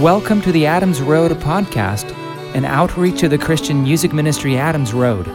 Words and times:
Welcome 0.00 0.42
to 0.42 0.52
the 0.52 0.66
Adams 0.66 1.00
Road 1.00 1.32
podcast, 1.40 2.14
an 2.54 2.66
outreach 2.66 3.22
of 3.22 3.30
the 3.30 3.38
Christian 3.38 3.82
music 3.82 4.12
ministry 4.12 4.58
Adams 4.58 4.92
Road. 4.92 5.26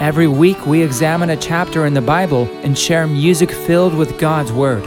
Every 0.00 0.28
week 0.28 0.64
we 0.64 0.80
examine 0.80 1.30
a 1.30 1.36
chapter 1.36 1.86
in 1.86 1.94
the 1.94 2.00
Bible 2.00 2.44
and 2.62 2.78
share 2.78 3.08
music 3.08 3.50
filled 3.50 3.94
with 3.94 4.16
God's 4.16 4.52
Word. 4.52 4.84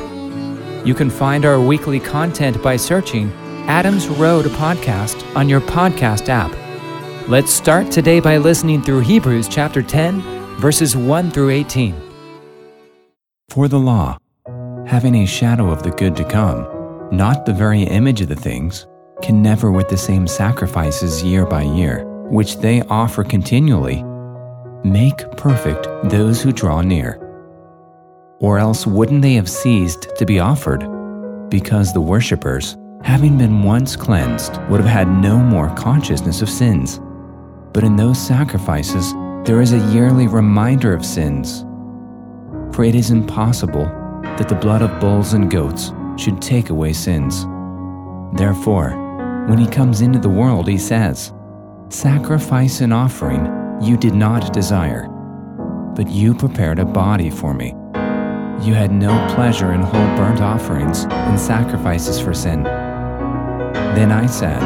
You 0.87 0.93
can 0.93 1.09
find 1.09 1.43
our 1.43 1.59
weekly 1.59 1.99
content 1.99 2.63
by 2.63 2.77
searching 2.77 3.29
Adams 3.67 4.07
Road 4.07 4.45
Podcast 4.45 5.35
on 5.35 5.49
your 5.49 5.59
podcast 5.59 6.29
app. 6.29 6.49
Let's 7.27 7.51
start 7.51 7.91
today 7.91 8.21
by 8.21 8.37
listening 8.37 8.81
through 8.81 9.01
Hebrews 9.01 9.49
chapter 9.49 9.81
10, 9.81 10.21
verses 10.61 10.95
1 10.95 11.31
through 11.31 11.49
18. 11.49 11.93
For 13.49 13.67
the 13.67 13.79
law, 13.79 14.17
having 14.87 15.15
a 15.15 15.25
shadow 15.25 15.69
of 15.69 15.83
the 15.83 15.91
good 15.91 16.15
to 16.15 16.23
come, 16.23 17.09
not 17.11 17.45
the 17.45 17.53
very 17.53 17.83
image 17.83 18.21
of 18.21 18.29
the 18.29 18.35
things, 18.37 18.87
can 19.21 19.41
never 19.41 19.71
with 19.71 19.89
the 19.89 19.97
same 19.97 20.27
sacrifices 20.27 21.23
year 21.23 21.45
by 21.45 21.63
year, 21.63 22.05
which 22.29 22.57
they 22.57 22.81
offer 22.83 23.23
continually, 23.23 24.03
make 24.83 25.17
perfect 25.37 25.87
those 26.09 26.41
who 26.41 26.51
draw 26.51 26.81
near. 26.81 27.17
Or 28.39 28.59
else 28.59 28.87
wouldn't 28.87 29.21
they 29.21 29.33
have 29.33 29.49
ceased 29.49 30.15
to 30.17 30.25
be 30.25 30.39
offered? 30.39 30.87
Because 31.49 31.93
the 31.93 32.01
worshippers, 32.01 32.77
having 33.03 33.37
been 33.37 33.63
once 33.63 33.95
cleansed, 33.95 34.57
would 34.69 34.79
have 34.79 34.89
had 34.89 35.07
no 35.07 35.37
more 35.37 35.73
consciousness 35.75 36.41
of 36.41 36.49
sins. 36.49 37.01
But 37.73 37.83
in 37.83 37.95
those 37.95 38.17
sacrifices, 38.19 39.13
there 39.45 39.61
is 39.61 39.73
a 39.73 39.91
yearly 39.93 40.27
reminder 40.27 40.93
of 40.93 41.05
sins. 41.05 41.65
For 42.73 42.83
it 42.83 42.95
is 42.95 43.11
impossible 43.11 43.85
that 44.37 44.47
the 44.47 44.55
blood 44.55 44.81
of 44.81 44.99
bulls 44.99 45.33
and 45.33 45.51
goats 45.51 45.91
should 46.17 46.41
take 46.41 46.69
away 46.69 46.93
sins. 46.93 47.45
Therefore, 48.37 49.08
when 49.49 49.57
he 49.57 49.65
comes 49.65 50.01
into 50.01 50.19
the 50.19 50.29
world, 50.29 50.67
he 50.67 50.77
says, 50.77 51.33
Sacrifice 51.89 52.81
and 52.81 52.93
offering 52.93 53.47
you 53.81 53.97
did 53.97 54.13
not 54.13 54.53
desire, 54.53 55.07
but 55.95 56.07
you 56.07 56.35
prepared 56.35 56.77
a 56.77 56.85
body 56.85 57.31
for 57.31 57.55
me. 57.55 57.69
You 58.63 58.75
had 58.75 58.91
no 58.91 59.09
pleasure 59.33 59.73
in 59.73 59.81
whole 59.81 60.15
burnt 60.15 60.39
offerings 60.39 61.05
and 61.05 61.39
sacrifices 61.39 62.19
for 62.19 62.31
sin. 62.31 62.61
Then 62.61 64.11
I 64.11 64.27
said, 64.27 64.59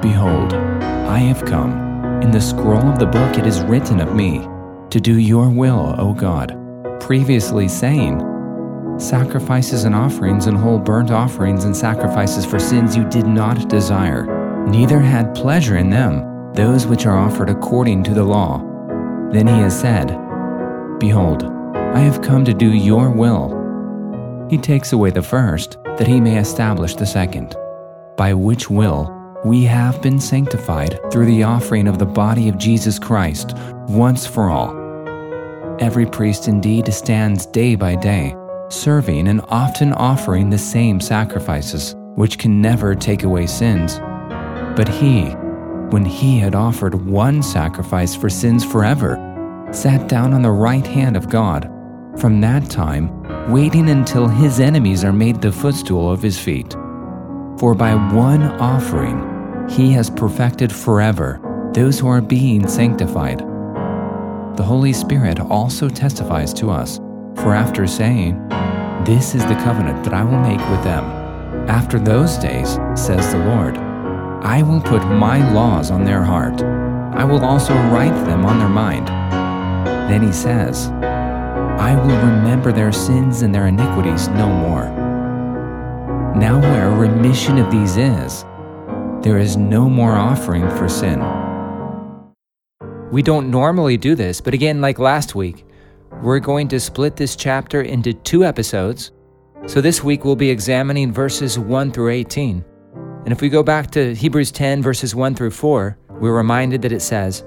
Behold, 0.00 0.54
I 0.54 1.18
have 1.18 1.44
come. 1.44 1.72
In 2.22 2.30
the 2.30 2.40
scroll 2.40 2.86
of 2.88 3.00
the 3.00 3.06
book 3.06 3.36
it 3.36 3.46
is 3.46 3.62
written 3.62 4.00
of 4.00 4.14
me, 4.14 4.46
to 4.90 5.00
do 5.00 5.18
your 5.18 5.48
will, 5.48 5.96
O 5.98 6.14
God, 6.14 6.56
previously 7.00 7.66
saying, 7.66 8.20
Sacrifices 9.00 9.84
and 9.84 9.94
offerings 9.94 10.46
and 10.46 10.58
whole 10.58 10.78
burnt 10.78 11.10
offerings 11.10 11.64
and 11.64 11.74
sacrifices 11.74 12.44
for 12.44 12.58
sins 12.58 12.94
you 12.94 13.08
did 13.08 13.26
not 13.26 13.66
desire, 13.70 14.66
neither 14.68 14.98
had 14.98 15.34
pleasure 15.34 15.78
in 15.78 15.88
them, 15.88 16.52
those 16.52 16.86
which 16.86 17.06
are 17.06 17.16
offered 17.16 17.48
according 17.48 18.02
to 18.02 18.12
the 18.12 18.22
law. 18.22 18.58
Then 19.32 19.46
he 19.46 19.54
has 19.54 19.80
said, 19.80 20.08
Behold, 20.98 21.44
I 21.74 22.00
have 22.00 22.20
come 22.20 22.44
to 22.44 22.52
do 22.52 22.74
your 22.74 23.08
will. 23.08 24.46
He 24.50 24.58
takes 24.58 24.92
away 24.92 25.08
the 25.08 25.22
first, 25.22 25.78
that 25.96 26.06
he 26.06 26.20
may 26.20 26.38
establish 26.38 26.94
the 26.94 27.06
second, 27.06 27.56
by 28.18 28.34
which 28.34 28.68
will 28.68 29.16
we 29.46 29.64
have 29.64 30.02
been 30.02 30.20
sanctified 30.20 31.00
through 31.10 31.24
the 31.24 31.42
offering 31.42 31.88
of 31.88 31.98
the 31.98 32.04
body 32.04 32.50
of 32.50 32.58
Jesus 32.58 32.98
Christ 32.98 33.56
once 33.88 34.26
for 34.26 34.50
all. 34.50 34.76
Every 35.80 36.04
priest 36.04 36.48
indeed 36.48 36.92
stands 36.92 37.46
day 37.46 37.76
by 37.76 37.94
day 37.94 38.36
serving 38.70 39.28
and 39.28 39.40
often 39.48 39.92
offering 39.92 40.48
the 40.48 40.58
same 40.58 41.00
sacrifices, 41.00 41.94
which 42.14 42.38
can 42.38 42.62
never 42.62 42.94
take 42.94 43.24
away 43.24 43.46
sins. 43.46 43.98
But 44.76 44.88
he, 44.88 45.30
when 45.90 46.04
he 46.04 46.38
had 46.38 46.54
offered 46.54 46.94
one 46.94 47.42
sacrifice 47.42 48.14
for 48.14 48.30
sins 48.30 48.64
forever, 48.64 49.18
sat 49.72 50.08
down 50.08 50.32
on 50.32 50.42
the 50.42 50.50
right 50.50 50.86
hand 50.86 51.16
of 51.16 51.28
God, 51.28 51.70
from 52.16 52.40
that 52.40 52.70
time 52.70 53.20
waiting 53.50 53.90
until 53.90 54.28
his 54.28 54.60
enemies 54.60 55.04
are 55.04 55.12
made 55.12 55.40
the 55.40 55.52
footstool 55.52 56.10
of 56.10 56.22
his 56.22 56.38
feet. 56.38 56.72
For 57.58 57.74
by 57.74 57.94
one 58.14 58.42
offering 58.60 59.68
he 59.68 59.92
has 59.92 60.10
perfected 60.10 60.72
forever 60.72 61.40
those 61.74 61.98
who 61.98 62.08
are 62.08 62.20
being 62.20 62.66
sanctified. 62.66 63.40
The 64.56 64.64
Holy 64.64 64.92
Spirit 64.92 65.38
also 65.38 65.88
testifies 65.88 66.52
to 66.54 66.70
us, 66.70 66.98
for 67.42 67.54
after 67.54 67.86
saying, 67.86 68.38
this 69.04 69.34
is 69.34 69.42
the 69.46 69.60
covenant 69.64 70.04
that 70.04 70.12
I 70.12 70.22
will 70.22 70.38
make 70.40 70.60
with 70.70 70.84
them. 70.84 71.04
After 71.68 71.98
those 71.98 72.36
days, 72.36 72.78
says 72.94 73.32
the 73.32 73.44
Lord, 73.46 73.76
I 74.42 74.62
will 74.62 74.80
put 74.80 75.02
my 75.06 75.50
laws 75.52 75.90
on 75.90 76.04
their 76.04 76.22
heart. 76.22 76.62
I 76.62 77.24
will 77.24 77.44
also 77.44 77.74
write 77.74 78.14
them 78.26 78.44
on 78.44 78.58
their 78.58 78.68
mind. 78.68 79.08
Then 80.10 80.22
he 80.22 80.32
says, 80.32 80.88
I 81.80 81.94
will 81.96 82.16
remember 82.16 82.72
their 82.72 82.92
sins 82.92 83.42
and 83.42 83.54
their 83.54 83.68
iniquities 83.68 84.28
no 84.28 84.46
more. 84.46 84.84
Now, 86.36 86.60
where 86.60 86.90
remission 86.90 87.58
of 87.58 87.70
these 87.70 87.96
is, 87.96 88.44
there 89.22 89.38
is 89.38 89.56
no 89.56 89.88
more 89.88 90.12
offering 90.12 90.68
for 90.70 90.88
sin. 90.88 91.20
We 93.10 93.22
don't 93.22 93.50
normally 93.50 93.96
do 93.96 94.14
this, 94.14 94.40
but 94.40 94.54
again, 94.54 94.80
like 94.80 94.98
last 94.98 95.34
week, 95.34 95.64
we're 96.22 96.38
going 96.38 96.68
to 96.68 96.78
split 96.78 97.16
this 97.16 97.34
chapter 97.34 97.80
into 97.80 98.12
two 98.12 98.44
episodes. 98.44 99.12
So 99.66 99.80
this 99.80 100.04
week 100.04 100.24
we'll 100.24 100.36
be 100.36 100.50
examining 100.50 101.12
verses 101.12 101.58
1 101.58 101.92
through 101.92 102.10
18. 102.10 102.62
And 103.24 103.32
if 103.32 103.40
we 103.40 103.48
go 103.48 103.62
back 103.62 103.90
to 103.92 104.14
Hebrews 104.14 104.52
10, 104.52 104.82
verses 104.82 105.14
1 105.14 105.34
through 105.34 105.52
4, 105.52 105.96
we're 106.20 106.36
reminded 106.36 106.82
that 106.82 106.92
it 106.92 107.00
says, 107.00 107.44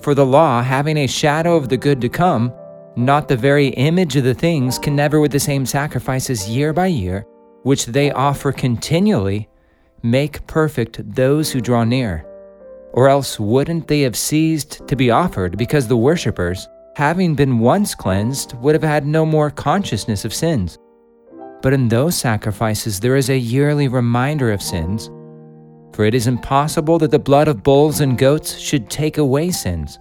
For 0.00 0.14
the 0.14 0.26
law, 0.26 0.62
having 0.62 0.98
a 0.98 1.06
shadow 1.08 1.56
of 1.56 1.68
the 1.68 1.76
good 1.76 2.00
to 2.00 2.08
come, 2.08 2.52
not 2.94 3.26
the 3.26 3.36
very 3.36 3.68
image 3.68 4.14
of 4.14 4.24
the 4.24 4.34
things, 4.34 4.78
can 4.78 4.94
never 4.94 5.20
with 5.20 5.32
the 5.32 5.40
same 5.40 5.66
sacrifices 5.66 6.48
year 6.48 6.72
by 6.72 6.86
year, 6.86 7.26
which 7.64 7.86
they 7.86 8.12
offer 8.12 8.52
continually, 8.52 9.48
make 10.02 10.46
perfect 10.46 11.14
those 11.14 11.50
who 11.50 11.60
draw 11.60 11.82
near. 11.82 12.24
Or 12.92 13.08
else 13.08 13.40
wouldn't 13.40 13.88
they 13.88 14.02
have 14.02 14.16
ceased 14.16 14.86
to 14.86 14.94
be 14.94 15.10
offered 15.10 15.58
because 15.58 15.88
the 15.88 15.96
worshippers, 15.96 16.68
having 16.94 17.34
been 17.34 17.58
once 17.58 17.94
cleansed, 17.94 18.54
would 18.58 18.74
have 18.74 18.82
had 18.82 19.06
no 19.06 19.24
more 19.24 19.50
consciousness 19.50 20.24
of 20.24 20.34
sins. 20.34 20.78
But 21.62 21.72
in 21.72 21.88
those 21.88 22.16
sacrifices 22.16 23.00
there 23.00 23.16
is 23.16 23.30
a 23.30 23.36
yearly 23.36 23.88
reminder 23.88 24.52
of 24.52 24.62
sins, 24.62 25.10
for 25.94 26.04
it 26.04 26.14
is 26.14 26.26
impossible 26.26 26.98
that 26.98 27.10
the 27.10 27.18
blood 27.18 27.48
of 27.48 27.62
bulls 27.62 28.00
and 28.00 28.18
goats 28.18 28.58
should 28.58 28.90
take 28.90 29.18
away 29.18 29.50
sins. 29.50 29.98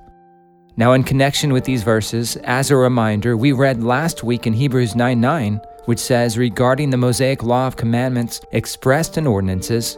Now, 0.77 0.93
in 0.93 1.03
connection 1.03 1.51
with 1.51 1.65
these 1.65 1.83
verses, 1.83 2.37
as 2.37 2.71
a 2.71 2.77
reminder, 2.77 3.35
we 3.35 3.51
read 3.51 3.83
last 3.83 4.23
week 4.23 4.47
in 4.47 4.53
Hebrews 4.53 4.95
9 4.95 5.19
9, 5.19 5.61
which 5.85 5.99
says, 5.99 6.37
regarding 6.37 6.89
the 6.89 6.97
Mosaic 6.97 7.43
law 7.43 7.67
of 7.67 7.75
commandments 7.75 8.41
expressed 8.51 9.17
in 9.17 9.27
ordinances, 9.27 9.97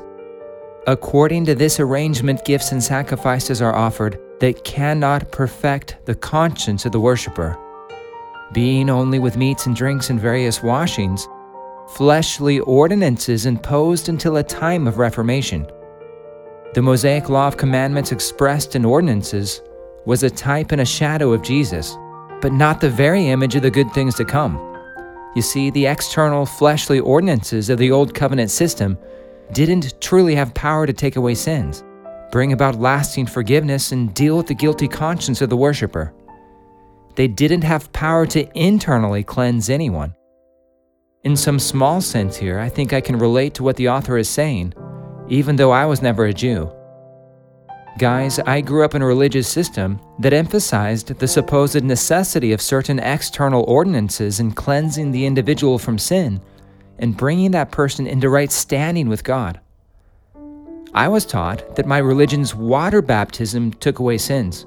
according 0.87 1.45
to 1.45 1.55
this 1.55 1.79
arrangement, 1.79 2.43
gifts 2.43 2.71
and 2.71 2.83
sacrifices 2.83 3.61
are 3.61 3.75
offered 3.75 4.19
that 4.43 4.65
cannot 4.65 5.31
perfect 5.31 5.95
the 6.03 6.13
conscience 6.13 6.85
of 6.85 6.91
the 6.91 6.99
worshiper. 6.99 7.57
Being 8.51 8.89
only 8.89 9.17
with 9.17 9.37
meats 9.37 9.67
and 9.67 9.73
drinks 9.73 10.09
and 10.09 10.19
various 10.19 10.61
washings, 10.61 11.29
fleshly 11.93 12.59
ordinances 12.59 13.45
imposed 13.45 14.09
until 14.09 14.35
a 14.35 14.43
time 14.43 14.85
of 14.85 14.97
Reformation. 14.97 15.65
The 16.73 16.81
Mosaic 16.81 17.29
law 17.29 17.47
of 17.47 17.55
commandments 17.55 18.11
expressed 18.11 18.75
in 18.75 18.83
ordinances 18.83 19.61
was 20.05 20.23
a 20.23 20.29
type 20.29 20.73
and 20.73 20.81
a 20.81 20.85
shadow 20.85 21.31
of 21.31 21.41
Jesus, 21.41 21.97
but 22.41 22.51
not 22.51 22.81
the 22.81 22.89
very 22.89 23.29
image 23.29 23.55
of 23.55 23.61
the 23.61 23.71
good 23.71 23.93
things 23.93 24.13
to 24.15 24.25
come. 24.25 24.57
You 25.37 25.41
see, 25.41 25.69
the 25.69 25.85
external 25.85 26.45
fleshly 26.45 26.99
ordinances 26.99 27.69
of 27.69 27.77
the 27.77 27.91
Old 27.91 28.13
Covenant 28.13 28.51
system 28.51 28.97
didn't 29.53 30.01
truly 30.01 30.35
have 30.35 30.53
power 30.53 30.85
to 30.85 30.91
take 30.91 31.15
away 31.15 31.33
sins 31.33 31.81
bring 32.33 32.51
about 32.51 32.80
lasting 32.80 33.27
forgiveness, 33.27 33.91
and 33.91 34.12
deal 34.15 34.35
with 34.35 34.47
the 34.47 34.56
guilty 34.56 34.88
conscience 34.88 35.39
of 35.39 35.51
the 35.51 35.56
worshiper. 35.56 36.12
They 37.13 37.27
didn't 37.27 37.63
have 37.63 37.94
power 37.94 38.25
to 38.25 38.50
internally 38.59 39.24
cleanse 39.24 39.69
anyone. 39.69 40.15
In 41.24 41.38
some 41.38 41.59
small 41.59 42.01
sense 42.01 42.35
here, 42.35 42.57
I 42.57 42.69
think 42.69 42.91
I 42.91 43.01
can 43.01 43.19
relate 43.19 43.53
to 43.53 43.63
what 43.63 43.75
the 43.75 43.89
author 43.89 44.18
is 44.18 44.27
saying, 44.27 44.74
even 45.27 45.57
though 45.57 45.69
I 45.69 45.85
was 45.85 46.01
never 46.01 46.25
a 46.25 46.33
Jew. 46.33 46.74
Guys, 48.00 48.39
I 48.39 48.62
grew 48.62 48.83
up 48.83 48.95
in 48.95 49.03
a 49.03 49.06
religious 49.06 49.47
system 49.47 50.00
that 50.18 50.33
emphasized 50.33 51.09
the 51.19 51.27
supposed 51.27 51.83
necessity 51.83 52.51
of 52.51 52.63
certain 52.63 52.97
external 52.97 53.63
ordinances 53.68 54.39
in 54.39 54.53
cleansing 54.53 55.12
the 55.12 55.27
individual 55.27 55.77
from 55.77 56.00
sin 56.00 56.41
and 56.97 57.15
bringing 57.15 57.51
that 57.51 57.69
person 57.69 58.07
into 58.07 58.27
right 58.27 58.51
standing 58.51 59.07
with 59.07 59.24
God. 59.24 59.59
I 60.95 61.07
was 61.07 61.25
taught 61.25 61.75
that 61.75 61.88
my 61.88 61.98
religion's 61.98 62.54
water 62.54 63.01
baptism 63.01 63.72
took 63.74 64.00
away 64.00 64.18
sins, 64.19 64.66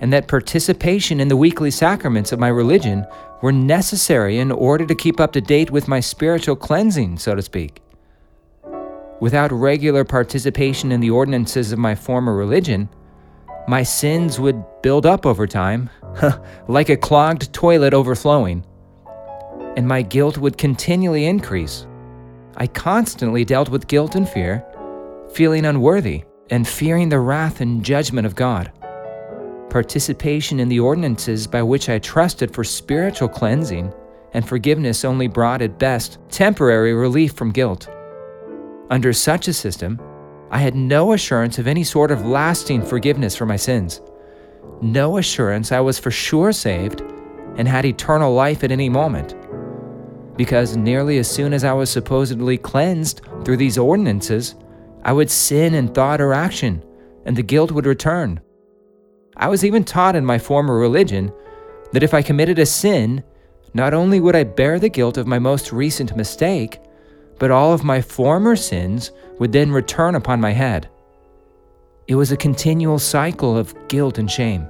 and 0.00 0.12
that 0.12 0.28
participation 0.28 1.20
in 1.20 1.28
the 1.28 1.36
weekly 1.36 1.70
sacraments 1.70 2.32
of 2.32 2.40
my 2.40 2.48
religion 2.48 3.06
were 3.42 3.52
necessary 3.52 4.38
in 4.38 4.50
order 4.50 4.84
to 4.86 4.94
keep 4.94 5.20
up 5.20 5.32
to 5.32 5.40
date 5.40 5.70
with 5.70 5.86
my 5.88 6.00
spiritual 6.00 6.56
cleansing, 6.56 7.18
so 7.18 7.34
to 7.34 7.42
speak. 7.42 7.80
without 9.20 9.50
regular 9.52 10.04
participation 10.04 10.92
in 10.92 11.00
the 11.00 11.10
ordinances 11.10 11.72
of 11.72 11.78
my 11.78 11.94
former 11.94 12.34
religion, 12.34 12.88
my 13.68 13.82
sins 13.82 14.38
would 14.38 14.62
build 14.82 15.06
up 15.06 15.26
over 15.26 15.46
time, 15.46 15.88
like 16.68 16.88
a 16.88 16.96
clogged 16.96 17.52
toilet 17.52 17.94
overflowing, 17.94 18.64
and 19.76 19.88
my 19.88 20.02
guilt 20.02 20.38
would 20.38 20.58
continually 20.58 21.26
increase. 21.26 21.86
I 22.56 22.66
constantly 22.66 23.44
dealt 23.44 23.68
with 23.68 23.88
guilt 23.88 24.14
and 24.14 24.28
fear, 24.28 24.64
feeling 25.32 25.66
unworthy 25.66 26.24
and 26.50 26.66
fearing 26.66 27.08
the 27.08 27.20
wrath 27.20 27.60
and 27.60 27.84
judgment 27.84 28.26
of 28.26 28.34
God. 28.34 28.72
Participation 29.70 30.60
in 30.60 30.68
the 30.68 30.80
ordinances 30.80 31.46
by 31.46 31.62
which 31.62 31.88
I 31.88 31.98
trusted 31.98 32.54
for 32.54 32.64
spiritual 32.64 33.28
cleansing 33.28 33.92
and 34.32 34.46
forgiveness 34.46 35.04
only 35.04 35.28
brought 35.28 35.62
at 35.62 35.78
best 35.78 36.18
temporary 36.28 36.94
relief 36.94 37.32
from 37.32 37.50
guilt. 37.50 37.88
Under 38.90 39.12
such 39.12 39.48
a 39.48 39.52
system, 39.52 40.00
I 40.50 40.58
had 40.58 40.76
no 40.76 41.12
assurance 41.12 41.58
of 41.58 41.66
any 41.66 41.82
sort 41.82 42.10
of 42.10 42.24
lasting 42.24 42.82
forgiveness 42.82 43.34
for 43.34 43.46
my 43.46 43.56
sins, 43.56 44.00
no 44.80 45.16
assurance 45.16 45.72
I 45.72 45.80
was 45.80 45.98
for 45.98 46.10
sure 46.10 46.52
saved 46.52 47.00
and 47.56 47.66
had 47.66 47.84
eternal 47.84 48.34
life 48.34 48.62
at 48.62 48.70
any 48.70 48.88
moment. 48.88 49.34
Because 50.36 50.76
nearly 50.76 51.18
as 51.18 51.30
soon 51.30 51.54
as 51.54 51.64
I 51.64 51.72
was 51.72 51.88
supposedly 51.88 52.58
cleansed 52.58 53.22
through 53.44 53.56
these 53.56 53.78
ordinances, 53.78 54.54
I 55.06 55.12
would 55.12 55.30
sin 55.30 55.72
in 55.72 55.86
thought 55.86 56.20
or 56.20 56.34
action, 56.34 56.84
and 57.24 57.36
the 57.36 57.42
guilt 57.44 57.70
would 57.70 57.86
return. 57.86 58.40
I 59.36 59.46
was 59.46 59.64
even 59.64 59.84
taught 59.84 60.16
in 60.16 60.26
my 60.26 60.36
former 60.36 60.76
religion 60.76 61.32
that 61.92 62.02
if 62.02 62.12
I 62.12 62.22
committed 62.22 62.58
a 62.58 62.66
sin, 62.66 63.22
not 63.72 63.94
only 63.94 64.18
would 64.18 64.34
I 64.34 64.42
bear 64.42 64.80
the 64.80 64.88
guilt 64.88 65.16
of 65.16 65.28
my 65.28 65.38
most 65.38 65.72
recent 65.72 66.16
mistake, 66.16 66.80
but 67.38 67.52
all 67.52 67.72
of 67.72 67.84
my 67.84 68.00
former 68.00 68.56
sins 68.56 69.12
would 69.38 69.52
then 69.52 69.70
return 69.70 70.16
upon 70.16 70.40
my 70.40 70.50
head. 70.50 70.88
It 72.08 72.16
was 72.16 72.32
a 72.32 72.36
continual 72.36 72.98
cycle 72.98 73.56
of 73.56 73.76
guilt 73.86 74.18
and 74.18 74.28
shame. 74.28 74.66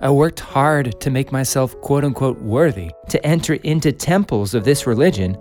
I 0.00 0.10
worked 0.10 0.40
hard 0.40 1.00
to 1.00 1.10
make 1.10 1.30
myself 1.30 1.80
quote 1.80 2.04
unquote 2.04 2.40
worthy 2.42 2.90
to 3.10 3.24
enter 3.24 3.54
into 3.54 3.92
temples 3.92 4.52
of 4.52 4.64
this 4.64 4.84
religion 4.84 5.38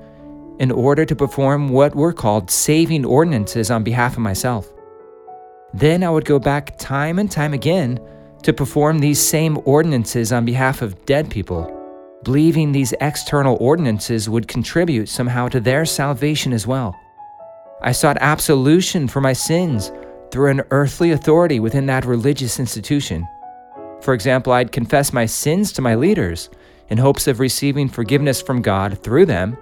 in 0.61 0.71
order 0.71 1.03
to 1.03 1.15
perform 1.15 1.67
what 1.67 1.93
were 1.93 2.13
called 2.13 2.49
saving 2.49 3.03
ordinances 3.03 3.69
on 3.69 3.83
behalf 3.83 4.13
of 4.13 4.19
myself. 4.19 4.71
Then 5.73 6.03
I 6.03 6.09
would 6.09 6.25
go 6.25 6.39
back 6.39 6.77
time 6.77 7.19
and 7.19 7.29
time 7.29 7.53
again 7.53 7.99
to 8.43 8.53
perform 8.53 8.99
these 8.99 9.19
same 9.19 9.59
ordinances 9.65 10.31
on 10.31 10.45
behalf 10.45 10.81
of 10.81 11.05
dead 11.05 11.29
people 11.29 11.77
believing 12.23 12.71
these 12.71 12.93
external 13.01 13.57
ordinances 13.59 14.29
would 14.29 14.47
contribute 14.47 15.09
somehow 15.09 15.47
to 15.47 15.59
their 15.59 15.85
salvation 15.85 16.53
as 16.53 16.67
well. 16.67 16.95
I 17.81 17.91
sought 17.91 18.17
absolution 18.21 19.07
for 19.07 19.21
my 19.21 19.33
sins 19.33 19.91
through 20.31 20.51
an 20.51 20.61
earthly 20.71 21.11
authority 21.11 21.59
within 21.59 21.87
that 21.87 22.05
religious 22.05 22.59
institution. 22.59 23.27
For 24.01 24.13
example, 24.13 24.53
I'd 24.53 24.71
confess 24.71 25.13
my 25.13 25.25
sins 25.25 25.71
to 25.73 25.81
my 25.81 25.95
leaders 25.95 26.49
in 26.89 26.97
hopes 26.97 27.27
of 27.27 27.39
receiving 27.39 27.89
forgiveness 27.89 28.41
from 28.41 28.61
God 28.61 29.01
through 29.03 29.25
them. 29.25 29.57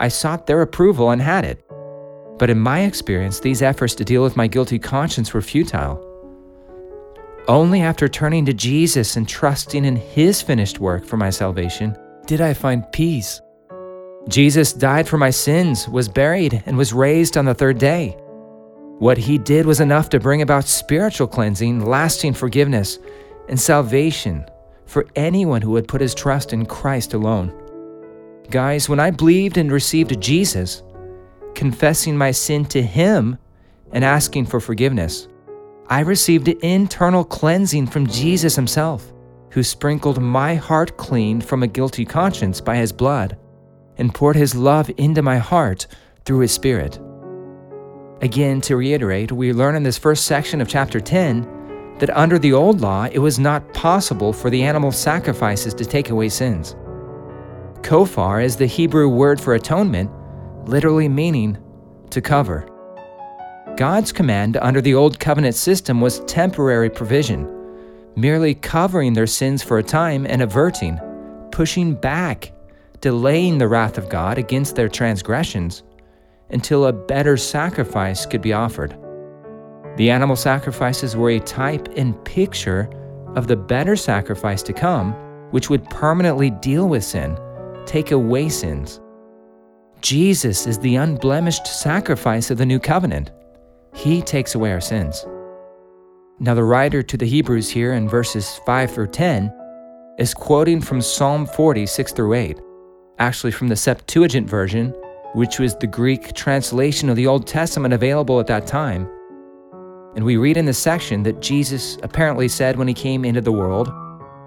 I 0.00 0.08
sought 0.08 0.46
their 0.46 0.62
approval 0.62 1.10
and 1.10 1.20
had 1.20 1.44
it. 1.44 1.62
But 2.38 2.48
in 2.48 2.58
my 2.58 2.80
experience, 2.80 3.38
these 3.38 3.60
efforts 3.60 3.94
to 3.96 4.04
deal 4.04 4.22
with 4.22 4.34
my 4.34 4.46
guilty 4.46 4.78
conscience 4.78 5.34
were 5.34 5.42
futile. 5.42 6.06
Only 7.46 7.82
after 7.82 8.08
turning 8.08 8.46
to 8.46 8.54
Jesus 8.54 9.16
and 9.16 9.28
trusting 9.28 9.84
in 9.84 9.96
His 9.96 10.40
finished 10.40 10.80
work 10.80 11.04
for 11.04 11.18
my 11.18 11.28
salvation 11.28 11.94
did 12.26 12.40
I 12.40 12.54
find 12.54 12.90
peace. 12.92 13.42
Jesus 14.28 14.72
died 14.72 15.06
for 15.06 15.18
my 15.18 15.30
sins, 15.30 15.86
was 15.86 16.08
buried, 16.08 16.62
and 16.64 16.78
was 16.78 16.94
raised 16.94 17.36
on 17.36 17.44
the 17.44 17.54
third 17.54 17.78
day. 17.78 18.16
What 18.98 19.18
He 19.18 19.36
did 19.36 19.66
was 19.66 19.80
enough 19.80 20.08
to 20.10 20.20
bring 20.20 20.40
about 20.40 20.64
spiritual 20.64 21.26
cleansing, 21.26 21.84
lasting 21.84 22.32
forgiveness, 22.32 22.98
and 23.50 23.60
salvation 23.60 24.46
for 24.86 25.06
anyone 25.14 25.60
who 25.60 25.72
would 25.72 25.88
put 25.88 26.00
his 26.00 26.14
trust 26.14 26.52
in 26.52 26.64
Christ 26.64 27.12
alone. 27.12 27.52
Guys, 28.50 28.88
when 28.88 28.98
I 28.98 29.12
believed 29.12 29.58
and 29.58 29.70
received 29.70 30.20
Jesus, 30.20 30.82
confessing 31.54 32.16
my 32.16 32.32
sin 32.32 32.64
to 32.66 32.82
Him 32.82 33.38
and 33.92 34.04
asking 34.04 34.46
for 34.46 34.58
forgiveness, 34.58 35.28
I 35.86 36.00
received 36.00 36.48
internal 36.48 37.24
cleansing 37.24 37.86
from 37.86 38.08
Jesus 38.08 38.56
himself, 38.56 39.12
who 39.50 39.62
sprinkled 39.62 40.20
my 40.20 40.54
heart 40.56 40.96
clean 40.96 41.40
from 41.40 41.62
a 41.62 41.68
guilty 41.68 42.04
conscience 42.04 42.60
by 42.60 42.76
his 42.76 42.92
blood 42.92 43.36
and 43.98 44.14
poured 44.14 44.36
his 44.36 44.54
love 44.54 44.90
into 44.96 45.22
my 45.22 45.38
heart 45.38 45.88
through 46.24 46.40
his 46.40 46.52
Spirit. 46.52 47.00
Again, 48.20 48.60
to 48.62 48.76
reiterate, 48.76 49.32
we 49.32 49.52
learn 49.52 49.74
in 49.74 49.82
this 49.82 49.98
first 49.98 50.26
section 50.26 50.60
of 50.60 50.68
chapter 50.68 51.00
10 51.00 51.96
that 51.98 52.16
under 52.16 52.38
the 52.38 52.52
old 52.52 52.80
law, 52.80 53.08
it 53.10 53.18
was 53.18 53.38
not 53.38 53.74
possible 53.74 54.32
for 54.32 54.48
the 54.48 54.62
animal 54.62 54.92
sacrifices 54.92 55.74
to 55.74 55.84
take 55.84 56.10
away 56.10 56.28
sins. 56.28 56.76
Kofar 57.82 58.44
is 58.44 58.56
the 58.56 58.66
Hebrew 58.66 59.08
word 59.08 59.40
for 59.40 59.54
atonement, 59.54 60.10
literally 60.66 61.08
meaning 61.08 61.58
to 62.10 62.20
cover. 62.20 62.68
God's 63.76 64.12
command 64.12 64.56
under 64.58 64.80
the 64.80 64.94
Old 64.94 65.18
Covenant 65.18 65.54
system 65.54 66.00
was 66.00 66.20
temporary 66.20 66.90
provision, 66.90 67.48
merely 68.16 68.54
covering 68.54 69.14
their 69.14 69.26
sins 69.26 69.62
for 69.62 69.78
a 69.78 69.82
time 69.82 70.26
and 70.26 70.42
averting, 70.42 71.00
pushing 71.50 71.94
back, 71.94 72.52
delaying 73.00 73.58
the 73.58 73.68
wrath 73.68 73.96
of 73.96 74.08
God 74.08 74.36
against 74.36 74.76
their 74.76 74.88
transgressions 74.88 75.82
until 76.50 76.86
a 76.86 76.92
better 76.92 77.36
sacrifice 77.36 78.26
could 78.26 78.42
be 78.42 78.52
offered. 78.52 78.96
The 79.96 80.10
animal 80.10 80.36
sacrifices 80.36 81.16
were 81.16 81.30
a 81.30 81.40
type 81.40 81.88
and 81.96 82.22
picture 82.24 82.90
of 83.34 83.46
the 83.46 83.56
better 83.56 83.96
sacrifice 83.96 84.62
to 84.64 84.72
come, 84.72 85.12
which 85.50 85.70
would 85.70 85.88
permanently 85.90 86.50
deal 86.50 86.88
with 86.88 87.04
sin, 87.04 87.36
take 87.90 88.12
away 88.12 88.48
sins. 88.48 89.00
Jesus 90.00 90.64
is 90.68 90.78
the 90.78 90.94
unblemished 90.94 91.66
sacrifice 91.66 92.48
of 92.52 92.56
the 92.56 92.64
new 92.64 92.78
covenant. 92.78 93.32
He 93.94 94.22
takes 94.22 94.54
away 94.54 94.70
our 94.72 94.80
sins. 94.80 95.26
Now, 96.38 96.54
the 96.54 96.62
writer 96.62 97.02
to 97.02 97.16
the 97.16 97.26
Hebrews 97.26 97.68
here 97.68 97.94
in 97.94 98.08
verses 98.08 98.60
5 98.64 98.92
through 98.92 99.08
10 99.08 99.52
is 100.20 100.32
quoting 100.32 100.80
from 100.80 101.02
Psalm 101.02 101.46
40, 101.46 101.84
6 101.84 102.12
through 102.12 102.34
8, 102.34 102.60
actually 103.18 103.50
from 103.50 103.66
the 103.66 103.74
Septuagint 103.74 104.48
version, 104.48 104.94
which 105.34 105.58
was 105.58 105.74
the 105.74 105.88
Greek 105.88 106.32
translation 106.34 107.08
of 107.10 107.16
the 107.16 107.26
Old 107.26 107.44
Testament 107.48 107.92
available 107.92 108.38
at 108.38 108.46
that 108.46 108.68
time. 108.68 109.10
And 110.14 110.24
we 110.24 110.36
read 110.36 110.56
in 110.56 110.64
this 110.64 110.78
section 110.78 111.24
that 111.24 111.40
Jesus 111.40 111.98
apparently 112.04 112.46
said 112.46 112.78
when 112.78 112.86
he 112.86 112.94
came 112.94 113.24
into 113.24 113.40
the 113.40 113.50
world, 113.50 113.92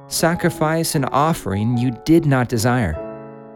Sacrifice 0.07 0.95
and 0.95 1.09
offering 1.11 1.77
you 1.77 1.91
did 2.05 2.25
not 2.25 2.47
desire. 2.47 3.09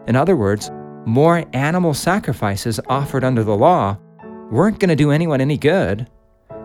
In 0.07 0.15
other 0.15 0.35
words, 0.35 0.71
more 1.05 1.43
animal 1.53 1.93
sacrifices 1.93 2.79
offered 2.87 3.23
under 3.23 3.43
the 3.43 3.55
law 3.55 3.97
weren't 4.51 4.79
going 4.79 4.89
to 4.89 4.95
do 4.95 5.11
anyone 5.11 5.41
any 5.41 5.57
good. 5.57 6.09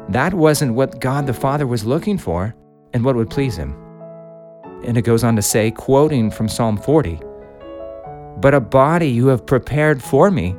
That 0.08 0.34
wasn't 0.34 0.74
what 0.74 1.00
God 1.00 1.26
the 1.26 1.34
Father 1.34 1.66
was 1.66 1.84
looking 1.84 2.18
for 2.18 2.54
and 2.92 3.04
what 3.04 3.16
would 3.16 3.30
please 3.30 3.56
him. 3.56 3.76
And 4.84 4.96
it 4.96 5.02
goes 5.02 5.24
on 5.24 5.36
to 5.36 5.42
say, 5.42 5.70
quoting 5.70 6.30
from 6.30 6.48
Psalm 6.48 6.76
40, 6.76 7.20
But 8.40 8.54
a 8.54 8.60
body 8.60 9.08
you 9.08 9.28
have 9.28 9.46
prepared 9.46 10.02
for 10.02 10.30
me. 10.30 10.56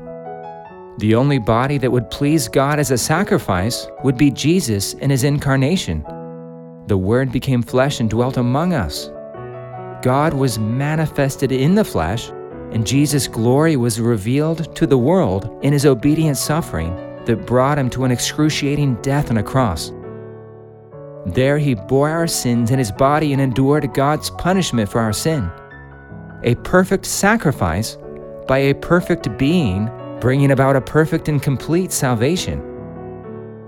The 0.99 1.15
only 1.15 1.39
body 1.39 1.77
that 1.79 1.91
would 1.91 2.09
please 2.09 2.47
God 2.47 2.79
as 2.79 2.91
a 2.91 2.97
sacrifice 2.97 3.87
would 4.03 4.17
be 4.17 4.31
Jesus 4.31 4.93
in 4.95 5.09
his 5.09 5.23
incarnation. 5.23 6.03
The 6.87 6.97
Word 6.97 7.31
became 7.31 7.61
flesh 7.61 7.99
and 7.99 8.09
dwelt 8.09 8.37
among 8.37 8.73
us. 8.73 9.09
God 10.01 10.33
was 10.33 10.59
manifested 10.59 11.51
in 11.51 11.75
the 11.75 11.85
flesh, 11.85 12.29
and 12.73 12.87
Jesus' 12.87 13.27
glory 13.27 13.75
was 13.75 13.99
revealed 13.99 14.75
to 14.75 14.87
the 14.87 14.97
world 14.97 15.59
in 15.63 15.71
his 15.71 15.85
obedient 15.85 16.37
suffering 16.37 16.95
that 17.25 17.45
brought 17.45 17.77
him 17.77 17.89
to 17.91 18.03
an 18.03 18.11
excruciating 18.11 18.95
death 19.01 19.29
on 19.29 19.37
a 19.37 19.43
cross. 19.43 19.91
There 21.27 21.57
he 21.57 21.75
bore 21.75 22.09
our 22.09 22.27
sins 22.27 22.71
in 22.71 22.79
his 22.79 22.91
body 22.91 23.31
and 23.31 23.41
endured 23.41 23.93
God's 23.93 24.31
punishment 24.31 24.89
for 24.89 24.99
our 24.99 25.13
sin. 25.13 25.49
A 26.43 26.55
perfect 26.55 27.05
sacrifice 27.05 27.97
by 28.47 28.57
a 28.57 28.75
perfect 28.75 29.37
being, 29.37 29.89
bringing 30.19 30.51
about 30.51 30.75
a 30.75 30.81
perfect 30.81 31.29
and 31.29 31.41
complete 31.41 31.91
salvation. 31.91 32.61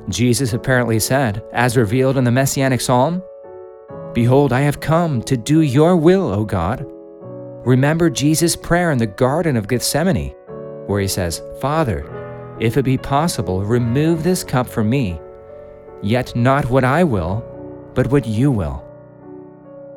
Jesus 0.10 0.54
apparently 0.54 1.00
said, 1.00 1.44
as 1.54 1.78
revealed 1.78 2.18
in 2.18 2.24
the 2.24 2.32
Messianic 2.32 2.82
Psalm, 2.82 3.24
Behold, 4.14 4.52
I 4.52 4.62
have 4.62 4.80
come 4.80 5.22
to 5.24 5.38
do 5.38 5.62
your 5.62 5.96
will, 5.96 6.32
O 6.32 6.44
God. 6.44 6.86
Remember 7.66 8.12
Jesus' 8.12 8.56
prayer 8.56 8.92
in 8.92 9.00
the 9.00 9.08
Garden 9.08 9.58
of 9.58 9.68
Gethsemane, 9.68 10.36
where 10.86 11.02
he 11.02 11.08
says, 11.08 11.42
Father, 11.60 12.06
if 12.60 12.78
it 12.78 12.84
be 12.84 12.96
possible, 12.96 13.64
remove 13.64 14.24
this 14.24 14.44
cup 14.44 14.68
from 14.68 14.88
me. 14.88 15.20
Yet 16.04 16.36
not 16.36 16.70
what 16.70 16.84
I 16.84 17.04
will, 17.04 17.44
but 17.96 18.12
what 18.12 18.28
you 18.28 18.52
will. 18.52 18.84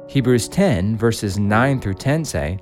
Hebrews 0.08 0.48
10, 0.48 0.96
verses 0.96 1.38
9 1.38 1.80
through 1.80 1.94
10 1.94 2.24
say, 2.24 2.58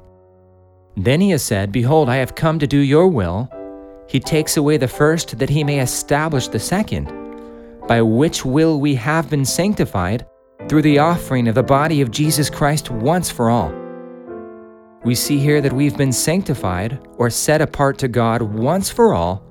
Then 0.97 1.21
he 1.21 1.31
has 1.31 1.45
said, 1.45 1.71
Behold, 1.71 2.09
I 2.09 2.17
have 2.17 2.35
come 2.35 2.59
to 2.59 2.67
do 2.67 2.79
your 2.79 3.07
will, 3.07 3.49
He 4.09 4.19
takes 4.19 4.57
away 4.57 4.77
the 4.77 4.89
first 4.89 5.39
that 5.39 5.51
he 5.51 5.63
may 5.63 5.79
establish 5.79 6.49
the 6.49 6.59
second, 6.59 7.07
by 7.87 8.03
which 8.03 8.45
will 8.45 8.81
we 8.81 8.97
have 8.97 9.31
been 9.31 9.45
sanctified 9.45 10.27
through 10.69 10.83
the 10.83 10.99
offering 10.99 11.47
of 11.47 11.55
the 11.55 11.63
body 11.63 12.01
of 12.01 12.11
Jesus 12.11 12.51
Christ 12.51 12.91
once 12.91 13.31
for 13.31 13.51
all. 13.51 13.86
We 15.05 15.15
see 15.15 15.39
here 15.39 15.61
that 15.61 15.73
we've 15.73 15.97
been 15.97 16.13
sanctified 16.13 16.99
or 17.17 17.31
set 17.31 17.61
apart 17.61 17.99
to 17.99 18.09
God 18.09 18.43
once 18.43 18.91
for 18.91 19.15
all 19.15 19.45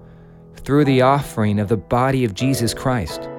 through 0.58 0.86
the 0.86 1.02
offering 1.02 1.60
of 1.60 1.70
the 1.70 1.78
body 1.78 2.26
of 2.26 2.34
Jesus 2.34 2.74
Christ. 2.74 3.30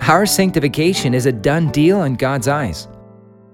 Our 0.00 0.26
sanctification 0.26 1.14
is 1.14 1.26
a 1.26 1.32
done 1.32 1.70
deal 1.70 2.02
in 2.02 2.14
God's 2.14 2.48
eyes. 2.48 2.88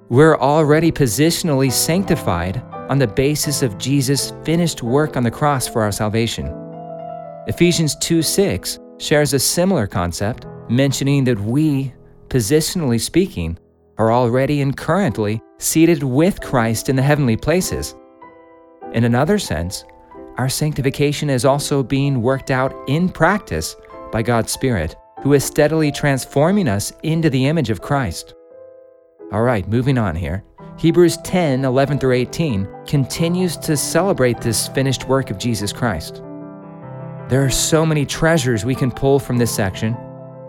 We're 0.09 0.39
already 0.39 0.93
positionally 0.93 1.71
sanctified 1.71 2.63
on 2.89 2.99
the 2.99 3.09
basis 3.09 3.63
of 3.63 3.77
Jesus' 3.77 4.33
finished 4.45 4.83
work 4.83 5.17
on 5.17 5.25
the 5.25 5.31
cross 5.31 5.67
for 5.67 5.83
our 5.83 5.93
salvation. 5.93 6.47
Ephesians 7.49 7.97
2 7.97 8.23
6 8.23 8.79
shares 8.99 9.35
a 9.35 9.39
similar 9.39 9.87
concept, 9.87 10.47
mentioning 10.71 11.25
that 11.25 11.39
we, 11.41 11.93
positionally 12.29 13.01
speaking, 13.01 13.59
are 13.99 14.13
already 14.13 14.61
and 14.61 14.77
currently 14.77 15.41
seated 15.59 16.03
with 16.03 16.41
Christ 16.41 16.89
in 16.89 16.97
the 16.97 17.03
heavenly 17.03 17.37
places. 17.37 17.95
In 18.93 19.05
another 19.05 19.39
sense, 19.39 19.85
our 20.39 20.49
sanctification 20.49 21.31
is 21.31 21.45
also 21.45 21.83
being 21.83 22.23
worked 22.23 22.51
out 22.51 22.75
in 22.89 23.09
practice 23.09 23.75
by 24.13 24.23
God's 24.23 24.53
Spirit, 24.53 24.97
who 25.23 25.33
is 25.33 25.45
steadily 25.45 25.91
transforming 25.91 26.69
us 26.69 26.93
into 27.03 27.31
the 27.31 27.47
image 27.47 27.71
of 27.71 27.81
Christ. 27.81 28.35
All 29.33 29.43
right, 29.43 29.67
moving 29.67 29.99
on 29.99 30.15
here. 30.15 30.45
Hebrews 30.79 31.17
10 31.19 31.65
11 31.65 31.99
through 31.99 32.13
18 32.13 32.69
continues 32.87 33.57
to 33.59 33.77
celebrate 33.77 34.41
this 34.41 34.69
finished 34.69 35.09
work 35.09 35.31
of 35.31 35.39
Jesus 35.39 35.73
Christ. 35.73 36.23
There 37.29 37.45
are 37.45 37.51
so 37.51 37.87
many 37.87 38.05
treasures 38.05 38.65
we 38.65 38.75
can 38.75 38.91
pull 38.91 39.19
from 39.19 39.39
this 39.39 39.55
section. 39.55 39.97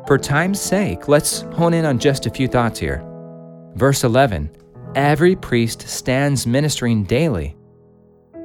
For 0.06 0.18
time's 0.18 0.62
sake, 0.62 1.08
let's 1.08 1.42
hone 1.54 1.74
in 1.74 1.86
on 1.86 1.98
just 1.98 2.26
a 2.26 2.30
few 2.30 2.48
thoughts 2.48 2.80
here. 2.80 3.07
Verse 3.78 4.04
11 4.04 4.50
Every 4.96 5.36
priest 5.36 5.88
stands 5.88 6.48
ministering 6.48 7.04
daily. 7.04 7.56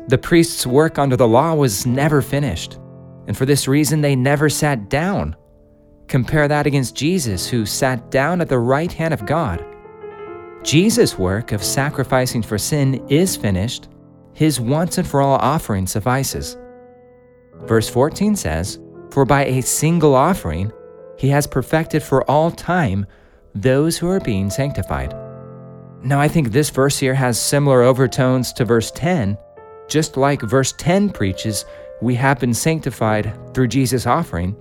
The 0.08 0.18
priest's 0.18 0.66
work 0.66 0.98
under 0.98 1.16
the 1.16 1.26
law 1.26 1.54
was 1.54 1.86
never 1.86 2.20
finished, 2.20 2.78
and 3.26 3.34
for 3.34 3.46
this 3.46 3.66
reason 3.66 4.02
they 4.02 4.14
never 4.14 4.50
sat 4.50 4.90
down. 4.90 5.34
Compare 6.06 6.48
that 6.48 6.66
against 6.66 6.94
Jesus, 6.94 7.48
who 7.48 7.64
sat 7.64 8.10
down 8.10 8.42
at 8.42 8.50
the 8.50 8.58
right 8.58 8.92
hand 8.92 9.14
of 9.14 9.24
God. 9.24 9.64
Jesus' 10.62 11.18
work 11.18 11.52
of 11.52 11.64
sacrificing 11.64 12.42
for 12.42 12.58
sin 12.58 13.02
is 13.08 13.34
finished, 13.34 13.88
his 14.34 14.60
once 14.60 14.98
and 14.98 15.06
for 15.06 15.22
all 15.22 15.36
offering 15.36 15.86
suffices. 15.86 16.58
Verse 17.62 17.88
14 17.88 18.36
says, 18.36 18.78
For 19.10 19.24
by 19.24 19.46
a 19.46 19.62
single 19.62 20.14
offering 20.14 20.70
he 21.16 21.28
has 21.28 21.46
perfected 21.46 22.02
for 22.02 22.30
all 22.30 22.50
time 22.50 23.06
those 23.54 23.96
who 23.96 24.08
are 24.08 24.20
being 24.20 24.50
sanctified. 24.50 25.14
Now, 26.04 26.20
I 26.20 26.26
think 26.26 26.50
this 26.50 26.70
verse 26.70 26.98
here 26.98 27.14
has 27.14 27.40
similar 27.40 27.82
overtones 27.82 28.52
to 28.54 28.64
verse 28.64 28.90
10, 28.90 29.38
just 29.88 30.16
like 30.16 30.42
verse 30.42 30.72
10 30.76 31.10
preaches, 31.10 31.64
we 32.00 32.16
have 32.16 32.40
been 32.40 32.54
sanctified 32.54 33.32
through 33.54 33.68
Jesus' 33.68 34.06
offering. 34.06 34.56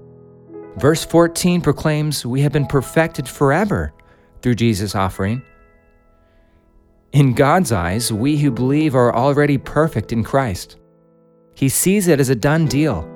Verse 0.77 1.03
14 1.03 1.59
proclaims 1.59 2.25
we 2.25 2.41
have 2.41 2.51
been 2.51 2.67
perfected 2.67 3.27
forever 3.27 3.91
through 4.41 4.55
Jesus' 4.55 4.93
offering. 4.93 5.41
In 7.11 7.33
God's 7.33 7.71
eyes, 7.71 8.13
we 8.13 8.37
who 8.37 8.51
believe 8.51 8.95
are 8.95 9.15
already 9.15 9.57
perfect 9.57 10.13
in 10.13 10.23
Christ. 10.23 10.77
He 11.55 11.69
sees 11.69 12.07
it 12.07 12.19
as 12.19 12.29
a 12.29 12.35
done 12.35 12.67
deal. 12.67 13.09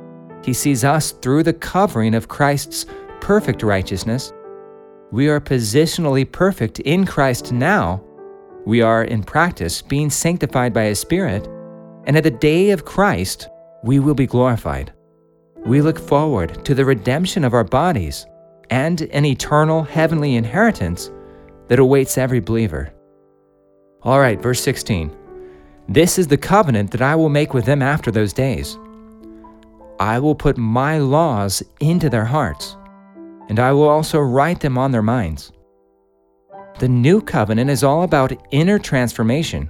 He 0.43 0.53
sees 0.53 0.83
us 0.83 1.11
through 1.11 1.43
the 1.43 1.53
covering 1.53 2.15
of 2.15 2.27
Christ's 2.27 2.87
perfect 3.21 3.61
righteousness. 3.61 4.33
We 5.11 5.29
are 5.29 5.39
positionally 5.39 6.29
perfect 6.29 6.79
in 6.79 7.05
Christ 7.05 7.51
now. 7.51 8.03
We 8.65 8.81
are, 8.81 9.03
in 9.03 9.23
practice, 9.23 9.81
being 9.81 10.09
sanctified 10.09 10.73
by 10.73 10.85
His 10.85 10.99
Spirit. 10.99 11.47
And 12.05 12.17
at 12.17 12.23
the 12.23 12.31
day 12.31 12.71
of 12.71 12.85
Christ, 12.85 13.47
we 13.83 13.99
will 13.99 14.15
be 14.15 14.27
glorified. 14.27 14.91
We 15.65 15.81
look 15.81 15.99
forward 15.99 16.65
to 16.65 16.75
the 16.75 16.85
redemption 16.85 17.43
of 17.43 17.53
our 17.53 17.63
bodies 17.63 18.25
and 18.69 19.01
an 19.01 19.25
eternal 19.25 19.83
heavenly 19.83 20.35
inheritance 20.35 21.11
that 21.67 21.79
awaits 21.79 22.17
every 22.17 22.39
believer. 22.39 22.91
All 24.03 24.19
right, 24.19 24.41
verse 24.41 24.61
16. 24.61 25.15
This 25.87 26.17
is 26.17 26.27
the 26.27 26.37
covenant 26.37 26.91
that 26.91 27.01
I 27.01 27.15
will 27.15 27.29
make 27.29 27.53
with 27.53 27.65
them 27.65 27.81
after 27.81 28.11
those 28.11 28.33
days. 28.33 28.77
I 29.99 30.19
will 30.19 30.35
put 30.35 30.57
my 30.57 30.97
laws 30.97 31.63
into 31.79 32.09
their 32.09 32.25
hearts, 32.25 32.75
and 33.49 33.59
I 33.59 33.71
will 33.71 33.87
also 33.87 34.19
write 34.19 34.59
them 34.59 34.77
on 34.77 34.91
their 34.91 35.03
minds. 35.03 35.51
The 36.77 36.89
new 36.89 37.21
covenant 37.21 37.69
is 37.69 37.85
all 37.85 38.03
about 38.03 38.33
inner 38.51 38.77
transformation. 38.77 39.69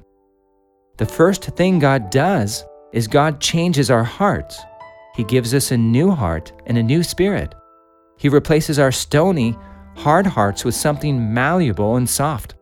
The 0.98 1.06
first 1.06 1.44
thing 1.44 1.78
God 1.78 2.10
does 2.10 2.66
is 2.94 3.08
God 3.08 3.40
changes 3.40 3.92
our 3.92 4.04
hearts. 4.04 4.60
He 5.16 5.24
gives 5.24 5.54
us 5.54 5.70
a 5.70 5.78
new 5.78 6.10
heart 6.10 6.52
and 6.66 6.80
a 6.80 6.84
new 6.84 7.04
spirit. 7.04 7.54
He 8.18 8.28
replaces 8.28 8.80
our 8.80 8.92
stony, 8.92 9.56
hard 9.96 10.26
hearts 10.26 10.66
with 10.66 10.74
something 10.74 11.32
malleable 11.32 11.96
and 11.96 12.10
soft. 12.10 12.56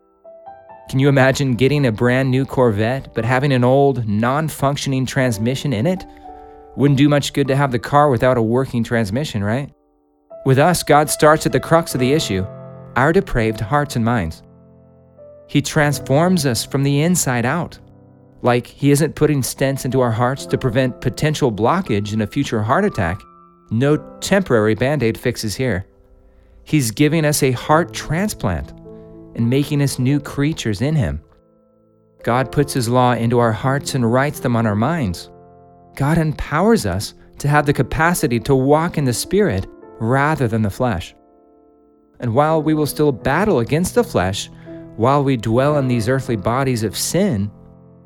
Can 0.90 1.00
you 1.00 1.08
imagine 1.08 1.56
getting 1.56 1.86
a 1.86 1.92
brand 1.94 2.30
new 2.30 2.46
Corvette 2.46 3.14
but 3.14 3.24
having 3.24 3.54
an 3.54 3.64
old, 3.64 4.06
non 4.10 4.50
functioning 4.50 5.06
transmission 5.06 5.72
in 5.72 5.88
it? 5.88 6.04
Wouldn't 6.76 6.98
do 6.98 7.08
much 7.08 7.32
good 7.32 7.48
to 7.48 7.56
have 7.56 7.72
the 7.72 7.80
car 7.80 8.10
without 8.10 8.38
a 8.38 8.42
working 8.42 8.84
transmission, 8.84 9.42
right? 9.42 9.74
With 10.46 10.60
us, 10.60 10.84
God 10.84 11.10
starts 11.10 11.46
at 11.46 11.54
the 11.54 11.62
crux 11.62 11.94
of 11.94 12.02
the 12.02 12.12
issue 12.12 12.46
our 12.96 13.14
depraved 13.14 13.60
hearts 13.60 13.96
and 13.96 14.06
minds. 14.06 14.44
He 15.48 15.62
transforms 15.62 16.46
us 16.46 16.66
from 16.66 16.84
the 16.84 17.02
inside 17.02 17.46
out. 17.46 17.78
Like 18.42 18.68
He 18.68 18.92
isn't 18.92 19.16
putting 19.16 19.42
stents 19.42 19.86
into 19.86 20.02
our 20.02 20.12
hearts 20.12 20.46
to 20.48 20.58
prevent 20.58 21.02
potential 21.02 21.52
blockage 21.52 22.14
in 22.14 22.22
a 22.22 22.28
future 22.28 22.62
heart 22.62 22.86
attack. 22.86 23.22
No 23.72 23.98
temporary 24.20 24.76
band 24.76 25.04
aid 25.04 25.18
fixes 25.18 25.56
here. 25.56 25.86
He's 26.64 26.92
giving 26.92 27.26
us 27.26 27.44
a 27.44 27.52
heart 27.52 27.94
transplant 27.94 28.72
and 29.36 29.50
making 29.50 29.82
us 29.82 30.00
new 30.00 30.20
creatures 30.20 30.82
in 30.82 30.96
Him. 30.96 31.22
God 32.24 32.52
puts 32.52 32.74
His 32.74 32.88
law 32.88 33.14
into 33.14 33.40
our 33.40 33.52
hearts 33.52 33.96
and 33.96 34.12
writes 34.12 34.40
them 34.40 34.56
on 34.56 34.66
our 34.66 34.76
minds. 34.76 35.30
God 35.96 36.18
empowers 36.18 36.86
us 36.86 37.14
to 37.40 37.48
have 37.48 37.66
the 37.66 37.74
capacity 37.74 38.40
to 38.42 38.56
walk 38.56 38.98
in 38.98 39.06
the 39.06 39.14
Spirit 39.14 39.68
rather 40.00 40.48
than 40.48 40.62
the 40.62 40.70
flesh. 40.70 41.14
And 42.24 42.34
while 42.34 42.64
we 42.64 42.74
will 42.74 42.88
still 42.88 43.12
battle 43.12 43.60
against 43.60 43.96
the 43.96 44.04
flesh, 44.04 44.50
while 44.96 45.26
we 45.26 45.36
dwell 45.36 45.78
in 45.78 45.90
these 45.90 46.08
earthly 46.08 46.38
bodies 46.38 46.84
of 46.84 46.98
sin, 46.98 47.52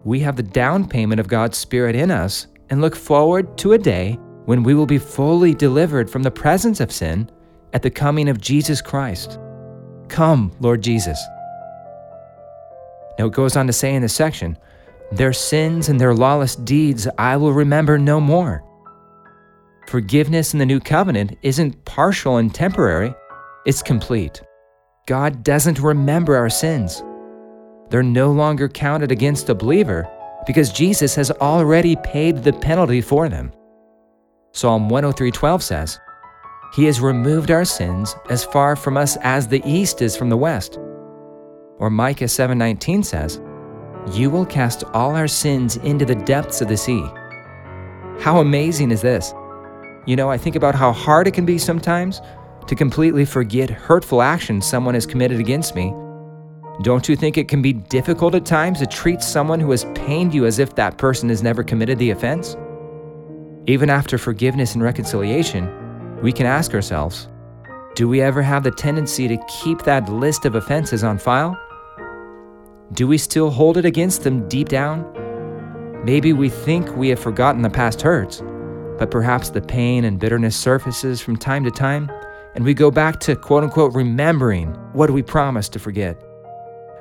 we 0.04 0.20
have 0.22 0.36
the 0.36 0.42
down 0.42 0.88
payment 0.88 1.20
of 1.20 1.28
God's 1.28 1.56
Spirit 1.56 1.96
in 1.96 2.10
us 2.10 2.48
and 2.72 2.82
look 2.82 2.96
forward 2.96 3.56
to 3.60 3.74
a 3.74 3.78
day 3.78 4.18
when 4.46 4.64
we 4.64 4.74
will 4.74 4.88
be 4.88 4.98
fully 4.98 5.54
delivered 5.54 6.10
from 6.10 6.24
the 6.24 6.32
presence 6.32 6.80
of 6.80 6.92
sin 6.92 7.30
at 7.74 7.84
the 7.84 7.92
coming 7.92 8.28
of 8.28 8.42
Jesus 8.42 8.82
Christ. 8.82 9.38
Come, 10.08 10.52
Lord 10.62 10.82
Jesus. 10.82 11.22
Now 13.20 13.28
it 13.28 13.34
goes 13.34 13.56
on 13.56 13.68
to 13.68 13.74
say 13.74 13.94
in 13.94 14.02
this 14.02 14.16
section, 14.16 14.58
Their 15.12 15.34
sins 15.34 15.90
and 15.90 16.02
their 16.02 16.16
lawless 16.16 16.56
deeds 16.56 17.08
I 17.20 17.38
will 17.38 17.54
remember 17.54 18.00
no 18.00 18.20
more. 18.20 18.64
Forgiveness 19.88 20.54
in 20.54 20.60
the 20.60 20.66
new 20.66 20.80
covenant 20.80 21.38
isn't 21.44 21.86
partial 21.86 22.38
and 22.38 22.52
temporary, 22.52 23.14
it's 23.68 23.84
complete. 23.84 24.42
God 25.06 25.44
doesn't 25.44 25.80
remember 25.80 26.36
our 26.38 26.50
sins. 26.50 27.04
They're 27.90 28.02
no 28.02 28.32
longer 28.32 28.70
counted 28.70 29.12
against 29.12 29.50
a 29.50 29.56
believer 29.56 30.10
because 30.48 30.72
Jesus 30.72 31.14
has 31.16 31.32
already 31.32 31.98
paid 31.98 32.44
the 32.44 32.54
penalty 32.54 33.02
for 33.02 33.28
them. 33.30 33.52
Psalm 34.54 34.90
103:12 34.90 35.62
says, 35.62 36.00
he 36.74 36.86
has 36.86 37.02
removed 37.02 37.52
our 37.52 37.66
sins 37.66 38.16
as 38.30 38.44
far 38.44 38.76
from 38.76 38.98
us 38.98 39.18
as 39.18 39.48
the 39.48 39.62
east 39.66 40.02
is 40.02 40.16
from 40.16 40.30
the 40.30 40.38
west. 40.38 40.80
Or 41.80 41.90
Micah 41.90 42.28
7:19 42.28 43.04
says, 43.04 43.42
"You 44.14 44.30
will 44.30 44.46
cast 44.46 44.84
all 44.94 45.16
our 45.16 45.28
sins 45.28 45.78
into 45.78 46.06
the 46.06 46.16
depths 46.16 46.62
of 46.62 46.68
the 46.68 46.78
sea." 46.78 47.06
How 48.20 48.40
amazing 48.40 48.92
is 48.92 49.02
this? 49.02 49.34
You 50.06 50.16
know, 50.16 50.32
I 50.32 50.38
think 50.38 50.56
about 50.56 50.76
how 50.76 50.92
hard 50.92 51.28
it 51.28 51.34
can 51.34 51.46
be 51.46 51.58
sometimes 51.58 52.22
to 52.68 52.76
completely 52.76 53.26
forget 53.26 53.70
hurtful 53.70 54.22
actions 54.22 54.66
someone 54.66 54.94
has 54.94 55.06
committed 55.06 55.40
against 55.40 55.76
me. 55.76 55.94
Don't 56.84 57.10
you 57.10 57.16
think 57.16 57.38
it 57.38 57.48
can 57.48 57.62
be 57.62 57.74
difficult 57.74 58.36
at 58.36 58.46
times 58.46 58.80
to 58.80 58.86
treat 58.86 59.22
someone 59.22 59.60
who 59.60 59.72
has 59.72 59.86
pained 59.96 60.34
you 60.34 60.46
as 60.46 60.60
if 60.60 60.76
that 60.76 60.98
person 60.98 61.30
has 61.30 61.42
never 61.42 61.64
committed 61.64 61.98
the 61.98 62.12
offense? 62.12 62.56
Even 63.66 63.90
after 63.90 64.18
forgiveness 64.18 64.76
and 64.76 64.84
reconciliation, 64.84 65.68
we 66.22 66.32
can 66.32 66.46
ask 66.46 66.74
ourselves 66.74 67.30
do 67.96 68.08
we 68.08 68.22
ever 68.22 68.44
have 68.44 68.62
the 68.64 68.70
tendency 68.70 69.28
to 69.28 69.38
keep 69.48 69.82
that 69.82 70.08
list 70.08 70.46
of 70.46 70.54
offenses 70.54 71.04
on 71.04 71.18
file? 71.18 71.60
Do 72.94 73.08
we 73.08 73.18
still 73.18 73.50
hold 73.50 73.78
it 73.78 73.86
against 73.86 74.24
them 74.24 74.48
deep 74.48 74.70
down? 74.70 75.04
Maybe 76.06 76.32
we 76.32 76.48
think 76.48 76.96
we 76.96 77.10
have 77.10 77.20
forgotten 77.20 77.64
the 77.64 77.72
past 77.72 78.04
hurts, 78.04 78.44
but 79.00 79.10
perhaps 79.10 79.50
the 79.50 79.62
pain 79.62 80.06
and 80.06 80.20
bitterness 80.20 80.56
surfaces 80.56 81.22
from 81.22 81.38
time 81.38 81.64
to 81.64 81.72
time, 81.72 82.12
and 82.58 82.66
we 82.66 82.74
go 82.74 82.90
back 82.90 83.20
to 83.20 83.36
quote 83.36 83.64
unquote 83.64 83.94
remembering 83.94 84.70
what 84.92 85.12
we 85.12 85.22
promised 85.22 85.74
to 85.74 85.80
forget. 85.80 86.20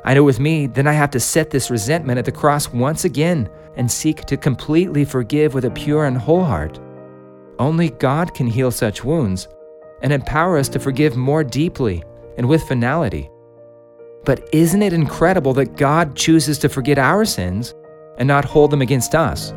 I 0.05 0.13
know 0.13 0.23
with 0.23 0.39
me, 0.39 0.67
then 0.67 0.87
I 0.87 0.93
have 0.93 1.11
to 1.13 1.19
set 1.19 1.49
this 1.49 1.71
resentment 1.71 2.19
at 2.19 2.27
the 2.27 2.31
cross 2.31 2.69
once 2.69 3.07
again 3.07 3.49
and 3.75 3.91
seek 3.91 4.27
to 4.27 4.37
completely 4.37 5.07
forgive 5.07 5.55
with 5.55 5.65
a 5.65 5.71
pure 5.71 6.05
and 6.05 6.19
whole 6.19 6.45
heart. 6.45 6.79
Only 7.59 7.89
God 7.89 8.35
can 8.35 8.47
heal 8.47 8.71
such 8.71 9.03
wounds 9.03 9.49
and 10.03 10.13
empower 10.13 10.59
us 10.59 10.69
to 10.69 10.79
forgive 10.79 11.17
more 11.17 11.43
deeply 11.43 12.05
and 12.37 12.47
with 12.47 12.69
finality. 12.69 13.31
But 14.27 14.47
isn't 14.53 14.83
it 14.83 14.93
incredible 14.93 15.55
that 15.55 15.77
God 15.79 16.15
chooses 16.17 16.59
to 16.59 16.69
forget 16.69 16.99
our 16.99 17.25
sins 17.25 17.75
and 18.19 18.29
not 18.29 18.45
hold 18.45 18.73
them 18.73 18.83
against 18.83 19.15
us? 19.15 19.55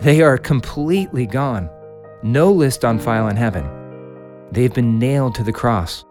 They 0.00 0.20
are 0.20 0.36
completely 0.36 1.24
gone. 1.26 1.70
No 2.22 2.52
list 2.52 2.84
on 2.84 2.98
file 2.98 3.28
in 3.28 3.36
heaven. 3.36 3.79
They've 4.52 4.72
been 4.72 4.98
nailed 4.98 5.34
to 5.36 5.44
the 5.44 5.52
cross. 5.52 6.04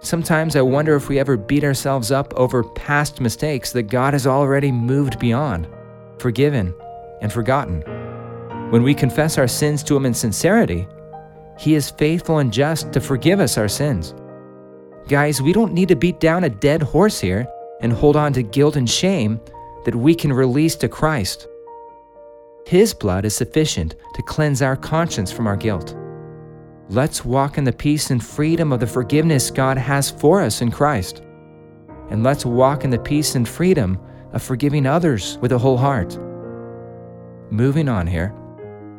Sometimes 0.00 0.56
I 0.56 0.62
wonder 0.62 0.96
if 0.96 1.08
we 1.08 1.18
ever 1.18 1.36
beat 1.36 1.64
ourselves 1.64 2.10
up 2.10 2.32
over 2.34 2.62
past 2.62 3.20
mistakes 3.20 3.72
that 3.72 3.84
God 3.84 4.12
has 4.12 4.26
already 4.26 4.72
moved 4.72 5.18
beyond, 5.18 5.68
forgiven, 6.18 6.74
and 7.20 7.32
forgotten. 7.32 7.82
When 8.70 8.82
we 8.82 8.94
confess 8.94 9.38
our 9.38 9.48
sins 9.48 9.82
to 9.84 9.96
Him 9.96 10.06
in 10.06 10.14
sincerity, 10.14 10.86
He 11.58 11.74
is 11.74 11.90
faithful 11.90 12.38
and 12.38 12.52
just 12.52 12.92
to 12.92 13.00
forgive 13.00 13.40
us 13.40 13.58
our 13.58 13.68
sins. 13.68 14.14
Guys, 15.08 15.40
we 15.40 15.52
don't 15.52 15.72
need 15.72 15.88
to 15.88 15.96
beat 15.96 16.20
down 16.20 16.44
a 16.44 16.50
dead 16.50 16.82
horse 16.82 17.20
here 17.20 17.46
and 17.80 17.92
hold 17.92 18.16
on 18.16 18.32
to 18.32 18.42
guilt 18.42 18.76
and 18.76 18.88
shame 18.88 19.40
that 19.84 19.94
we 19.94 20.14
can 20.14 20.32
release 20.32 20.76
to 20.76 20.88
Christ. 20.88 21.46
His 22.66 22.92
blood 22.92 23.24
is 23.24 23.34
sufficient 23.34 23.94
to 24.14 24.22
cleanse 24.22 24.60
our 24.60 24.76
conscience 24.76 25.32
from 25.32 25.46
our 25.46 25.56
guilt. 25.56 25.96
Let's 26.90 27.22
walk 27.22 27.58
in 27.58 27.64
the 27.64 27.72
peace 27.72 28.10
and 28.10 28.24
freedom 28.24 28.72
of 28.72 28.80
the 28.80 28.86
forgiveness 28.86 29.50
God 29.50 29.76
has 29.76 30.10
for 30.10 30.40
us 30.40 30.62
in 30.62 30.70
Christ. 30.70 31.20
And 32.08 32.24
let's 32.24 32.46
walk 32.46 32.82
in 32.82 32.88
the 32.88 32.98
peace 32.98 33.34
and 33.34 33.46
freedom 33.46 34.00
of 34.32 34.42
forgiving 34.42 34.86
others 34.86 35.36
with 35.42 35.52
a 35.52 35.58
whole 35.58 35.76
heart. 35.76 36.18
Moving 37.50 37.90
on 37.90 38.06
here. 38.06 38.34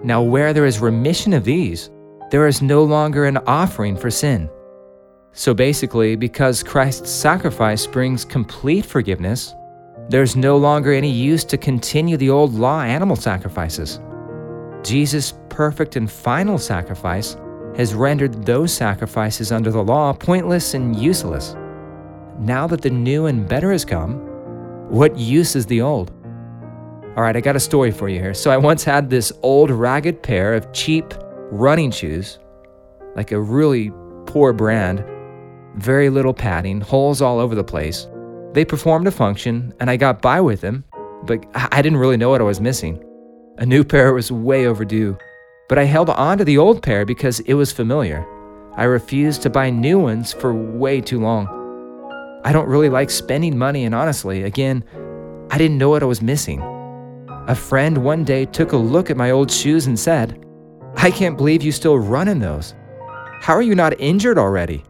Now, 0.04 0.22
where 0.22 0.54
there 0.54 0.68
is 0.68 0.80
remission 0.80 1.34
of 1.34 1.44
these, 1.44 1.90
there 2.30 2.46
is 2.46 2.62
no 2.62 2.84
longer 2.84 3.26
an 3.26 3.38
offering 3.48 3.98
for 3.98 4.12
sin. 4.12 4.52
So 5.32 5.56
basically, 5.56 6.16
because 6.16 6.62
Christ's 6.62 7.10
sacrifice 7.10 7.88
brings 7.88 8.24
complete 8.24 8.86
forgiveness, 8.86 9.56
there's 10.10 10.36
no 10.36 10.58
longer 10.58 10.94
any 10.94 11.12
use 11.12 11.44
to 11.46 11.58
continue 11.58 12.18
the 12.18 12.30
old 12.30 12.54
law 12.54 12.82
animal 12.82 13.16
sacrifices. 13.16 14.00
Jesus' 14.84 15.34
perfect 15.50 15.96
and 15.96 16.10
final 16.10 16.60
sacrifice 16.60 17.36
has 17.80 17.94
rendered 17.94 18.46
those 18.46 18.74
sacrifices 18.74 19.54
under 19.54 19.72
the 19.72 19.82
law 19.82 20.12
pointless 20.12 20.74
and 20.74 20.98
useless. 20.98 21.56
Now 22.38 22.68
that 22.68 22.82
the 22.82 22.90
new 22.90 23.28
and 23.28 23.48
better 23.48 23.72
has 23.72 23.86
come, 23.86 24.18
what 24.90 25.18
use 25.18 25.56
is 25.56 25.66
the 25.66 25.80
old? 25.80 26.12
All 27.16 27.24
right, 27.24 27.38
I 27.38 27.40
got 27.40 27.56
a 27.56 27.60
story 27.60 27.92
for 27.92 28.10
you 28.10 28.20
here. 28.20 28.34
So 28.34 28.52
I 28.52 28.58
once 28.58 28.84
had 28.84 29.10
this 29.10 29.32
old 29.44 29.72
ragged 29.72 30.22
pair 30.22 30.56
of 30.56 30.70
cheap 30.74 31.14
running 31.52 31.90
shoes, 31.90 32.38
like 33.16 33.32
a 33.32 33.40
really 33.40 33.94
poor 34.26 34.52
brand, 34.52 35.02
very 35.78 36.10
little 36.10 36.34
padding, 36.34 36.82
holes 36.82 37.22
all 37.22 37.40
over 37.40 37.56
the 37.56 37.64
place. 37.64 38.10
They 38.52 38.66
performed 38.66 39.08
a 39.08 39.12
function, 39.12 39.74
and 39.80 39.90
I 39.90 39.96
got 39.96 40.22
by 40.22 40.42
with 40.42 40.60
them, 40.60 40.84
but 41.24 41.46
I 41.56 41.82
didn't 41.82 42.00
really 42.00 42.18
know 42.18 42.30
what 42.30 42.42
I 42.42 42.44
was 42.44 42.60
missing. 42.60 43.02
A 43.58 43.66
new 43.66 43.86
pair 43.86 44.14
was 44.14 44.34
way 44.34 44.68
overdue, 44.68 45.18
but 45.70 45.78
I 45.78 45.86
held 45.86 46.10
on 46.10 46.40
to 46.40 46.44
the 46.44 46.58
old 46.58 46.84
pair 46.84 47.06
because 47.06 47.40
it 47.42 47.54
was 47.54 47.72
familiar. 47.72 48.28
I 48.76 48.84
refused 48.84 49.44
to 49.44 49.50
buy 49.50 49.70
new 49.70 50.00
ones 50.00 50.34
for 50.34 50.54
way 50.54 51.00
too 51.00 51.20
long. 51.20 51.48
I 52.44 52.52
don't 52.52 52.68
really 52.68 52.90
like 52.90 53.10
spending 53.10 53.58
money, 53.58 53.86
and 53.86 53.94
honestly, 53.94 54.44
again, 54.44 54.84
I 55.52 55.58
didn't 55.58 55.78
know 55.78 55.90
what 55.90 56.04
I 56.04 56.08
was 56.08 56.22
missing. 56.22 56.62
A 57.48 57.56
friend 57.56 58.00
one 58.00 58.24
day 58.24 58.46
took 58.46 58.72
a 58.72 58.78
look 58.78 59.10
at 59.10 59.18
my 59.18 59.32
old 59.32 59.52
shoes 59.52 59.88
and 59.88 60.00
said, 60.00 60.44
I 60.96 61.12
can't 61.12 61.38
believe 61.38 61.62
you 61.62 61.72
still 61.72 62.00
run 62.00 62.28
in 62.28 62.40
those. 62.40 62.74
How 63.40 63.54
are 63.54 63.62
you 63.62 63.76
not 63.76 64.00
injured 64.00 64.38
already? 64.38 64.84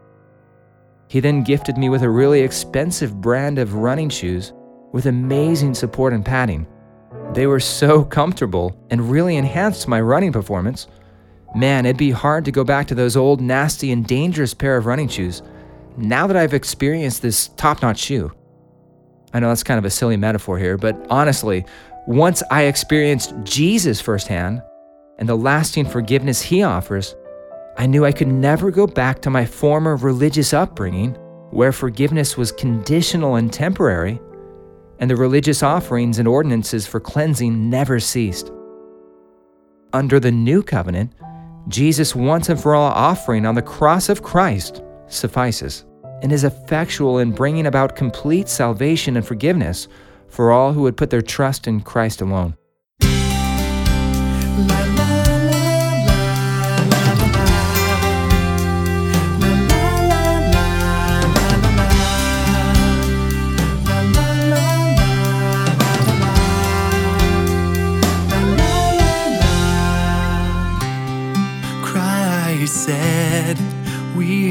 He 1.08 1.20
then 1.20 1.42
gifted 1.42 1.76
me 1.76 1.88
with 1.88 2.02
a 2.02 2.10
really 2.10 2.40
expensive 2.40 3.20
brand 3.20 3.58
of 3.58 3.74
running 3.74 4.08
shoes 4.08 4.52
with 4.92 5.06
amazing 5.06 5.74
support 5.74 6.12
and 6.12 6.24
padding. 6.24 6.66
They 7.34 7.46
were 7.46 7.60
so 7.60 8.04
comfortable 8.18 8.76
and 8.90 9.10
really 9.10 9.36
enhanced 9.36 9.88
my 9.88 10.00
running 10.00 10.32
performance. 10.32 10.86
Man, 11.54 11.86
it'd 11.86 11.96
be 11.96 12.10
hard 12.10 12.44
to 12.44 12.52
go 12.52 12.64
back 12.64 12.86
to 12.88 12.94
those 12.94 13.16
old, 13.16 13.40
nasty, 13.40 13.90
and 13.92 14.06
dangerous 14.06 14.54
pair 14.54 14.76
of 14.76 14.86
running 14.86 15.08
shoes 15.08 15.42
now 15.96 16.26
that 16.26 16.36
I've 16.36 16.54
experienced 16.54 17.22
this 17.22 17.48
top 17.56 17.82
notch 17.82 17.98
shoe. 17.98 18.32
I 19.32 19.40
know 19.40 19.48
that's 19.48 19.62
kind 19.62 19.78
of 19.78 19.84
a 19.84 19.90
silly 19.90 20.16
metaphor 20.16 20.58
here, 20.58 20.76
but 20.76 20.96
honestly, 21.10 21.64
once 22.06 22.42
I 22.50 22.62
experienced 22.62 23.34
Jesus 23.44 24.00
firsthand 24.00 24.62
and 25.18 25.28
the 25.28 25.36
lasting 25.36 25.86
forgiveness 25.86 26.40
he 26.40 26.62
offers, 26.62 27.14
I 27.76 27.86
knew 27.86 28.04
I 28.04 28.12
could 28.12 28.28
never 28.28 28.70
go 28.70 28.86
back 28.86 29.20
to 29.22 29.30
my 29.30 29.44
former 29.44 29.96
religious 29.96 30.52
upbringing 30.52 31.14
where 31.50 31.72
forgiveness 31.72 32.36
was 32.36 32.52
conditional 32.52 33.36
and 33.36 33.52
temporary, 33.52 34.20
and 35.00 35.10
the 35.10 35.16
religious 35.16 35.62
offerings 35.62 36.18
and 36.18 36.28
ordinances 36.28 36.86
for 36.86 37.00
cleansing 37.00 37.68
never 37.68 37.98
ceased. 37.98 38.52
Under 39.92 40.20
the 40.20 40.30
new 40.30 40.62
covenant, 40.62 41.12
Jesus' 41.68 42.14
once 42.14 42.48
and 42.48 42.60
for 42.60 42.74
all 42.74 42.92
offering 42.92 43.44
on 43.44 43.54
the 43.54 43.62
cross 43.62 44.08
of 44.08 44.22
Christ 44.22 44.82
suffices 45.08 45.84
and 46.22 46.32
is 46.32 46.44
effectual 46.44 47.18
in 47.18 47.32
bringing 47.32 47.66
about 47.66 47.96
complete 47.96 48.48
salvation 48.48 49.16
and 49.16 49.26
forgiveness 49.26 49.88
for 50.28 50.52
all 50.52 50.72
who 50.72 50.82
would 50.82 50.96
put 50.96 51.10
their 51.10 51.22
trust 51.22 51.66
in 51.66 51.80
Christ 51.80 52.20
alone. 52.20 52.54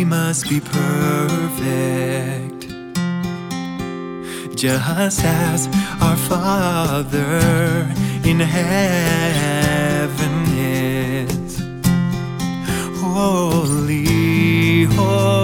Must 0.10 0.50
be 0.50 0.60
perfect, 0.60 0.90
just 4.56 5.24
as 5.24 5.68
our 6.02 6.18
Father 6.18 7.88
in 8.26 8.40
heaven 8.40 8.76
is 10.58 11.60
holy, 13.00 14.86
holy. 14.86 15.39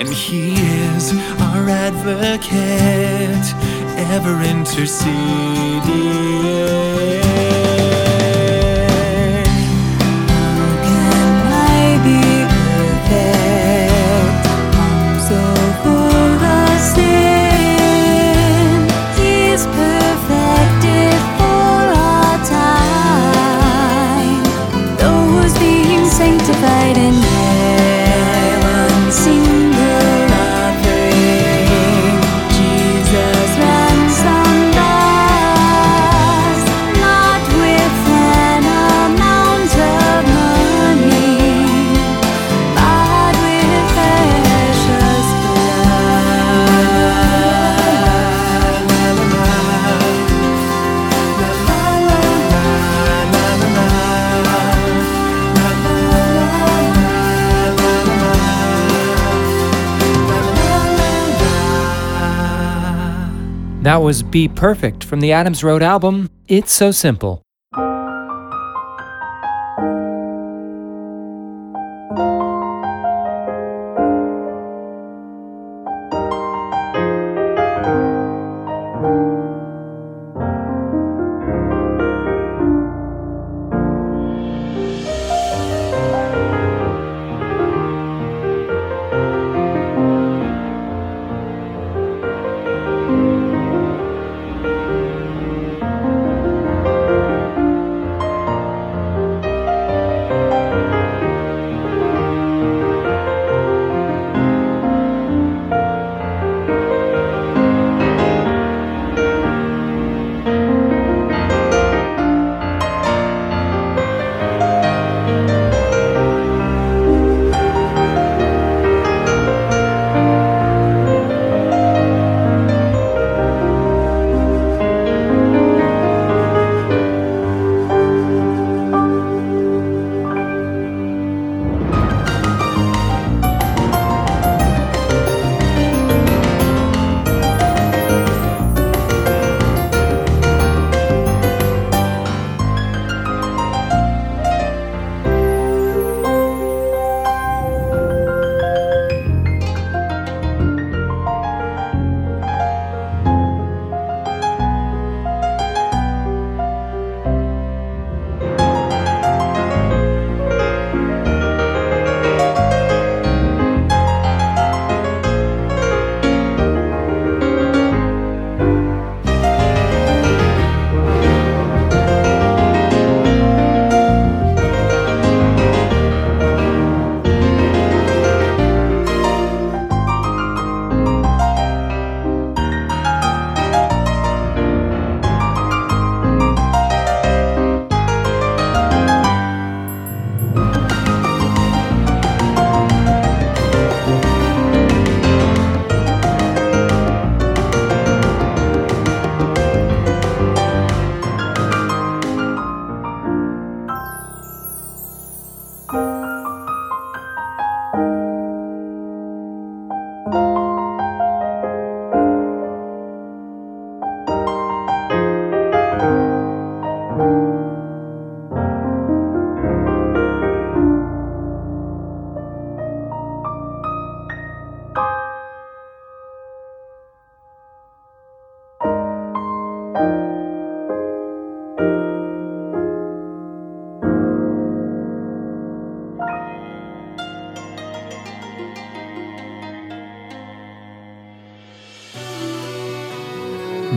And 0.00 0.08
he 0.08 0.54
is 0.54 1.12
our 1.42 1.68
advocate, 1.68 2.48
ever 4.10 4.40
interceding. 4.40 4.90
That 63.90 64.02
was 64.02 64.22
Be 64.22 64.46
Perfect 64.46 65.02
from 65.02 65.18
the 65.18 65.32
Adams 65.32 65.64
Road 65.64 65.82
album, 65.82 66.30
It's 66.46 66.70
So 66.70 66.92
Simple. 66.92 67.42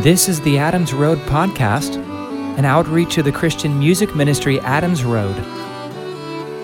This 0.03 0.27
is 0.27 0.41
the 0.41 0.57
Adams 0.57 0.93
Road 0.93 1.19
Podcast, 1.19 1.95
an 2.57 2.65
outreach 2.65 3.17
of 3.17 3.23
the 3.23 3.31
Christian 3.31 3.79
music 3.79 4.13
ministry 4.13 4.59
Adams 4.59 5.05
Road. 5.05 5.37